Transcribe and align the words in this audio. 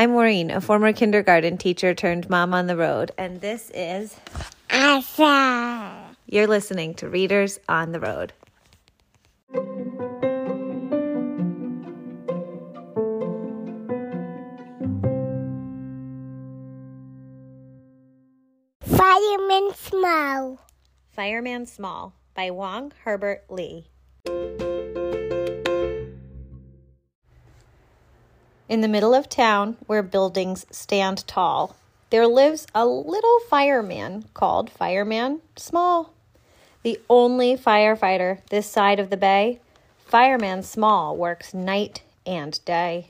I'm 0.00 0.12
Maureen, 0.12 0.50
a 0.50 0.62
former 0.62 0.94
kindergarten 0.94 1.58
teacher 1.58 1.92
turned 1.92 2.30
mom 2.30 2.54
on 2.54 2.68
the 2.68 2.74
road, 2.74 3.12
and 3.18 3.42
this 3.42 3.70
is 3.74 4.16
Asa. 4.70 6.16
You're 6.24 6.46
listening 6.46 6.94
to 6.94 7.08
Readers 7.10 7.60
on 7.68 7.92
the 7.92 8.00
Road. 8.00 8.32
Fireman 18.80 19.74
Small. 19.74 20.66
Fireman 21.10 21.66
Small 21.66 22.14
by 22.32 22.50
Wong 22.50 22.94
Herbert 23.04 23.44
Yee. 23.54 23.90
In 28.70 28.82
the 28.82 28.88
middle 28.88 29.14
of 29.14 29.28
town, 29.28 29.78
where 29.88 30.00
buildings 30.00 30.64
stand 30.70 31.26
tall, 31.26 31.74
there 32.10 32.28
lives 32.28 32.68
a 32.72 32.86
little 32.86 33.40
fireman 33.48 34.26
called 34.32 34.70
Fireman 34.70 35.40
Small. 35.56 36.12
The 36.84 37.00
only 37.10 37.56
firefighter 37.56 38.46
this 38.48 38.70
side 38.70 39.00
of 39.00 39.10
the 39.10 39.16
bay, 39.16 39.58
Fireman 40.06 40.62
Small 40.62 41.16
works 41.16 41.52
night 41.52 42.02
and 42.24 42.64
day. 42.64 43.08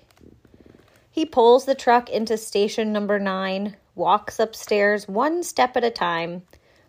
He 1.11 1.27
pulls 1.27 1.67
the 1.67 1.75
truck 1.75 2.09
into 2.09 2.39
station 2.39 2.91
number 2.91 3.19
nine, 3.19 3.77
walks 3.95 4.39
upstairs 4.39 5.09
one 5.09 5.43
step 5.43 5.77
at 5.77 5.85
a 5.85 5.91
time, 5.91 6.41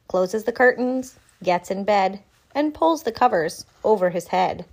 closes 0.07 0.45
the 0.45 0.53
curtains, 0.53 1.19
gets 1.43 1.71
in 1.71 1.83
bed, 1.83 2.21
and 2.55 2.73
pulls 2.73 3.03
the 3.03 3.11
covers 3.11 3.65
over 3.83 4.11
his 4.11 4.27
head. 4.27 4.63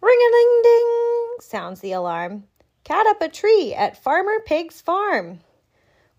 Ring 0.00 0.18
a 0.20 0.30
ding 0.30 0.60
ding, 0.62 1.03
sounds 1.44 1.80
the 1.80 1.92
alarm. 1.92 2.44
Cat 2.84 3.06
up 3.06 3.22
a 3.22 3.28
tree 3.28 3.72
at 3.74 4.02
Farmer 4.02 4.40
Pig's 4.44 4.80
farm. 4.80 5.40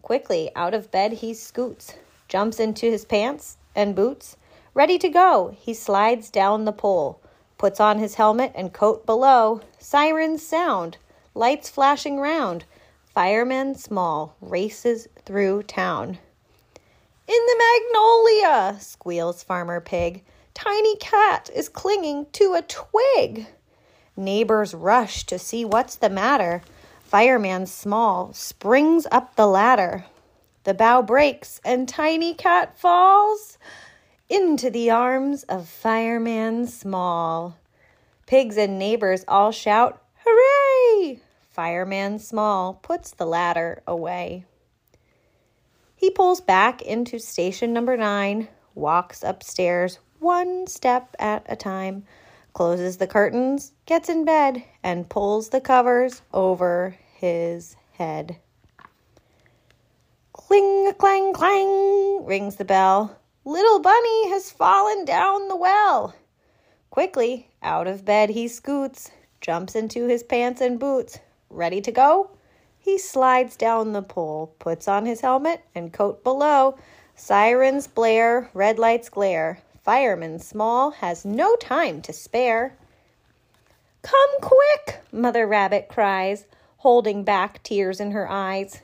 Quickly 0.01 0.51
out 0.55 0.73
of 0.73 0.91
bed 0.91 1.13
he 1.13 1.33
scoots, 1.33 1.95
jumps 2.27 2.59
into 2.59 2.89
his 2.89 3.05
pants 3.05 3.57
and 3.75 3.95
boots. 3.95 4.37
Ready 4.73 4.97
to 4.99 5.09
go, 5.09 5.55
he 5.57 5.73
slides 5.73 6.29
down 6.29 6.65
the 6.65 6.71
pole, 6.71 7.19
puts 7.57 7.79
on 7.79 7.99
his 7.99 8.15
helmet 8.15 8.51
and 8.55 8.73
coat 8.73 9.05
below. 9.05 9.61
Sirens 9.79 10.45
sound, 10.45 10.97
lights 11.33 11.69
flashing 11.69 12.19
round. 12.19 12.65
Fireman 13.13 13.75
Small 13.75 14.35
races 14.41 15.07
through 15.23 15.63
town. 15.63 16.17
In 17.27 17.45
the 17.47 17.63
magnolia, 17.63 18.77
squeals 18.79 19.41
Farmer 19.41 19.79
Pig. 19.79 20.23
Tiny 20.53 20.97
cat 20.97 21.49
is 21.55 21.69
clinging 21.69 22.27
to 22.33 22.53
a 22.53 22.61
twig. 22.61 23.47
Neighbors 24.17 24.73
rush 24.73 25.25
to 25.25 25.37
see 25.37 25.65
what's 25.65 25.95
the 25.95 26.09
matter. 26.09 26.61
Fireman 27.03 27.65
Small 27.65 28.33
springs 28.33 29.05
up 29.11 29.35
the 29.35 29.47
ladder. 29.47 30.05
The 30.63 30.73
bough 30.73 31.01
breaks 31.01 31.61
and 31.63 31.87
Tiny 31.87 32.33
Cat 32.33 32.77
falls 32.77 33.57
into 34.29 34.69
the 34.69 34.89
arms 34.89 35.43
of 35.43 35.67
Fireman 35.67 36.67
Small. 36.67 37.57
Pigs 38.25 38.57
and 38.57 38.79
neighbors 38.79 39.23
all 39.27 39.51
shout, 39.51 40.01
Hooray! 40.25 41.19
Fireman 41.51 42.19
Small 42.19 42.73
puts 42.73 43.11
the 43.11 43.25
ladder 43.25 43.83
away. 43.85 44.45
He 45.95 46.09
pulls 46.09 46.41
back 46.41 46.81
into 46.81 47.19
station 47.19 47.71
number 47.71 47.95
nine, 47.95 48.47
walks 48.73 49.23
upstairs 49.23 49.99
one 50.19 50.67
step 50.67 51.15
at 51.19 51.45
a 51.47 51.55
time, 51.55 52.05
closes 52.55 52.97
the 52.97 53.05
curtains, 53.05 53.73
gets 53.85 54.07
in 54.07 54.23
bed, 54.23 54.63
and 54.81 55.09
pulls 55.09 55.49
the 55.49 55.59
covers 55.59 56.21
over 56.33 56.97
his 57.17 57.75
head. 57.91 58.37
Cling, 60.31 60.93
clang, 60.97 61.33
clang, 61.33 62.25
rings 62.25 62.55
the 62.55 62.63
bell. 62.63 63.19
Little 63.43 63.79
Bunny 63.79 64.29
has 64.29 64.51
fallen 64.51 65.03
down 65.03 65.49
the 65.49 65.55
well. 65.57 66.15
Quickly, 66.91 67.49
out 67.61 67.87
of 67.87 68.05
bed 68.05 68.29
he 68.29 68.47
scoots, 68.47 69.11
jumps 69.41 69.75
into 69.75 70.07
his 70.07 70.23
pants 70.23 70.61
and 70.61 70.79
boots. 70.79 71.19
Ready 71.49 71.81
to 71.81 71.91
go? 71.91 72.31
He 72.79 72.97
slides 72.97 73.57
down 73.57 73.91
the 73.91 74.01
pole, 74.01 74.55
puts 74.59 74.87
on 74.87 75.05
his 75.05 75.19
helmet 75.19 75.61
and 75.75 75.91
coat 75.91 76.23
below. 76.23 76.77
Sirens 77.15 77.87
blare, 77.87 78.49
red 78.53 78.79
lights 78.79 79.09
glare. 79.09 79.59
Fireman 79.85 80.39
Small 80.39 80.89
has 80.89 81.23
no 81.23 81.55
time 81.57 82.01
to 82.01 82.11
spare. 82.11 82.75
Come 84.01 84.29
quick, 84.41 85.03
Mother 85.11 85.45
Rabbit 85.45 85.89
cries, 85.89 86.45
holding 86.77 87.23
back 87.23 87.61
tears 87.61 87.99
in 87.99 88.09
her 88.09 88.27
eyes. 88.27 88.81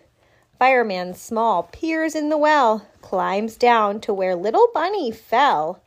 Fireman 0.59 1.15
Small 1.15 1.63
peers 1.63 2.13
in 2.13 2.29
the 2.29 2.37
well, 2.37 2.85
climbs 3.01 3.55
down 3.55 3.99
to 4.01 4.13
where 4.13 4.35
little 4.35 4.69
Bunny 4.75 5.11
fell, 5.11 5.81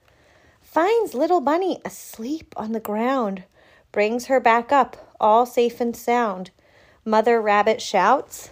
finds 0.60 1.14
little 1.14 1.40
Bunny 1.40 1.80
asleep 1.84 2.52
on 2.56 2.72
the 2.72 2.80
ground, 2.80 3.44
brings 3.92 4.26
her 4.26 4.40
back 4.40 4.72
up, 4.72 5.14
all 5.20 5.46
safe 5.46 5.80
and 5.80 5.96
sound. 5.96 6.50
Mother 7.04 7.40
Rabbit 7.40 7.80
shouts, 7.80 8.50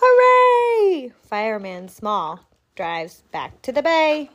Hooray! 0.00 1.12
Fireman 1.22 1.90
Small 1.90 2.48
drives 2.74 3.24
back 3.30 3.60
to 3.60 3.72
the 3.72 3.82
bay. 3.82 4.30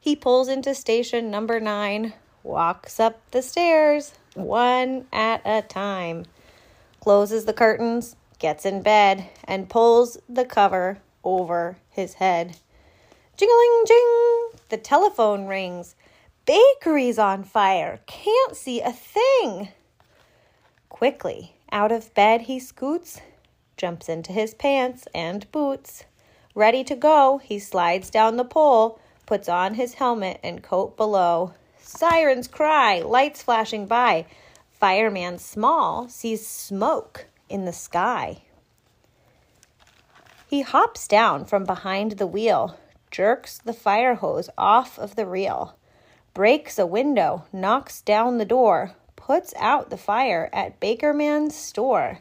He 0.00 0.16
pulls 0.16 0.48
into 0.48 0.74
station 0.74 1.30
number 1.30 1.60
nine, 1.60 2.14
walks 2.42 2.98
up 2.98 3.20
the 3.32 3.42
stairs 3.42 4.14
one 4.34 5.06
at 5.12 5.42
a 5.44 5.60
time, 5.60 6.24
closes 7.00 7.44
the 7.44 7.52
curtains, 7.52 8.16
gets 8.38 8.64
in 8.64 8.80
bed, 8.80 9.28
and 9.44 9.68
pulls 9.68 10.16
the 10.26 10.46
cover 10.46 10.98
over 11.22 11.76
his 11.90 12.14
head. 12.14 12.56
Jingling 13.36 13.84
jing! 13.86 14.60
The 14.70 14.78
telephone 14.78 15.46
rings. 15.46 15.96
Bakery's 16.46 17.18
on 17.18 17.44
fire. 17.44 18.00
Can't 18.06 18.56
see 18.56 18.80
a 18.80 18.92
thing. 18.92 19.68
Quickly, 20.88 21.56
out 21.70 21.92
of 21.92 22.14
bed 22.14 22.42
he 22.42 22.58
scoots, 22.58 23.20
jumps 23.76 24.08
into 24.08 24.32
his 24.32 24.54
pants 24.54 25.06
and 25.14 25.50
boots. 25.52 26.04
Ready 26.54 26.84
to 26.84 26.96
go, 26.96 27.38
he 27.42 27.58
slides 27.58 28.10
down 28.10 28.36
the 28.36 28.44
pole, 28.44 28.98
puts 29.26 29.48
on 29.48 29.74
his 29.74 29.94
helmet 29.94 30.40
and 30.42 30.62
coat 30.62 30.96
below. 30.96 31.54
Sirens 31.78 32.48
cry, 32.48 33.00
lights 33.00 33.42
flashing 33.42 33.86
by. 33.86 34.26
Fireman 34.70 35.38
Small 35.38 36.08
sees 36.08 36.46
smoke 36.46 37.26
in 37.48 37.64
the 37.64 37.72
sky. 37.72 38.42
He 40.48 40.62
hops 40.62 41.06
down 41.06 41.44
from 41.44 41.64
behind 41.64 42.12
the 42.12 42.26
wheel, 42.26 42.76
jerks 43.10 43.58
the 43.58 43.72
fire 43.72 44.14
hose 44.14 44.50
off 44.58 44.98
of 44.98 45.16
the 45.16 45.26
reel, 45.26 45.76
breaks 46.34 46.78
a 46.78 46.86
window, 46.86 47.44
knocks 47.52 48.00
down 48.02 48.38
the 48.38 48.44
door, 48.44 48.92
puts 49.16 49.54
out 49.58 49.90
the 49.90 49.96
fire 49.96 50.48
at 50.52 50.80
Bakerman's 50.80 51.54
store. 51.54 52.18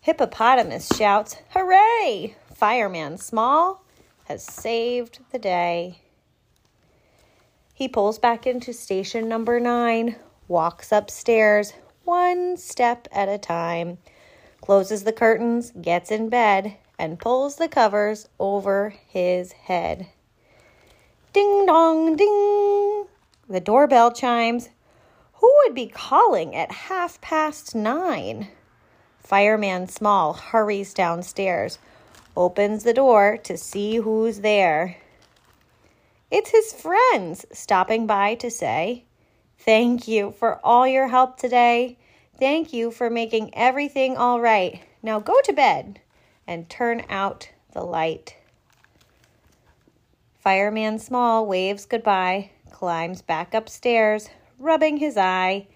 Hippopotamus 0.00 0.88
shouts, 0.96 1.36
Hooray! 1.50 2.36
Fireman 2.54 3.18
Small 3.18 3.82
has 4.26 4.44
saved 4.44 5.18
the 5.32 5.38
day. 5.38 6.02
He 7.78 7.86
pulls 7.86 8.18
back 8.18 8.44
into 8.44 8.72
station 8.72 9.28
number 9.28 9.60
nine, 9.60 10.16
walks 10.48 10.90
upstairs 10.90 11.74
one 12.02 12.56
step 12.56 13.06
at 13.12 13.28
a 13.28 13.38
time, 13.38 13.98
closes 14.60 15.04
the 15.04 15.12
curtains, 15.12 15.70
gets 15.80 16.10
in 16.10 16.28
bed, 16.28 16.76
and 16.98 17.20
pulls 17.20 17.54
the 17.54 17.68
covers 17.68 18.28
over 18.40 18.94
his 19.06 19.52
head. 19.52 20.08
Ding 21.32 21.66
dong 21.66 22.16
ding! 22.16 23.06
The 23.48 23.60
doorbell 23.60 24.10
chimes. 24.10 24.70
Who 25.34 25.52
would 25.58 25.76
be 25.76 25.86
calling 25.86 26.56
at 26.56 26.72
half 26.72 27.20
past 27.20 27.76
nine? 27.76 28.48
Fireman 29.20 29.86
Small 29.86 30.32
hurries 30.32 30.92
downstairs, 30.92 31.78
opens 32.36 32.82
the 32.82 32.92
door 32.92 33.38
to 33.44 33.56
see 33.56 33.98
who's 33.98 34.40
there. 34.40 34.96
It's 36.30 36.50
his 36.50 36.72
friends 36.72 37.46
stopping 37.52 38.06
by 38.06 38.34
to 38.36 38.50
say, 38.50 39.04
Thank 39.58 40.06
you 40.06 40.30
for 40.30 40.60
all 40.64 40.86
your 40.86 41.08
help 41.08 41.36
today. 41.36 41.98
Thank 42.38 42.72
you 42.72 42.90
for 42.90 43.10
making 43.10 43.54
everything 43.54 44.16
all 44.16 44.40
right. 44.40 44.80
Now 45.02 45.20
go 45.20 45.40
to 45.44 45.52
bed 45.52 46.00
and 46.46 46.68
turn 46.68 47.04
out 47.08 47.50
the 47.72 47.82
light. 47.82 48.36
Fireman 50.38 50.98
Small 50.98 51.46
waves 51.46 51.84
goodbye, 51.84 52.50
climbs 52.70 53.22
back 53.22 53.54
upstairs, 53.54 54.28
rubbing 54.58 54.98
his 54.98 55.16
eye, 55.16 55.66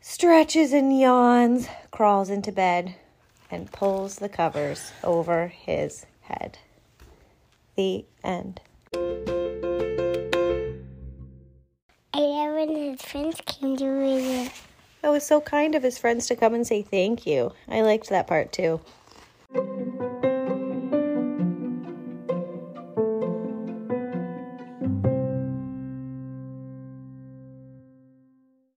stretches 0.00 0.72
and 0.72 0.98
yawns, 0.98 1.68
crawls 1.90 2.30
into 2.30 2.52
bed, 2.52 2.94
and 3.50 3.70
pulls 3.70 4.16
the 4.16 4.28
covers 4.28 4.92
over 5.04 5.48
his 5.48 6.06
head. 6.22 6.58
The 7.76 8.04
end. 8.24 8.60
Friends 13.18 13.40
came 13.46 13.76
to 13.76 13.98
visit. 13.98 14.52
That 15.02 15.10
was 15.10 15.26
so 15.26 15.40
kind 15.40 15.74
of 15.74 15.82
his 15.82 15.98
friends 15.98 16.26
to 16.28 16.36
come 16.36 16.54
and 16.54 16.66
say 16.66 16.82
thank 16.82 17.26
you. 17.26 17.52
I 17.68 17.80
liked 17.80 18.08
that 18.10 18.26
part 18.26 18.52
too. 18.52 18.80